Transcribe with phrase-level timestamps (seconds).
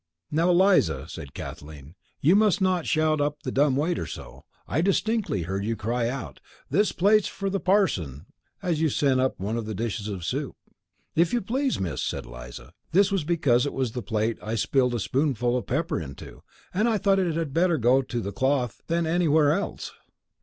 [0.31, 4.45] "Now, Eliza," said Kathleen, "you must not shout up the dumb waiter so.
[4.67, 6.39] I distinctly heard you cry out
[6.71, 8.25] 'This plate's for the parson!'
[8.63, 10.55] as you sent up one of the dishes of soup."
[11.15, 12.73] "If you please, Miss," said Eliza.
[12.93, 16.41] "That was because it was the plate I spilled a spoonful of pepper into,
[16.73, 19.91] and I thought it had better go to the cloth than anywhere else.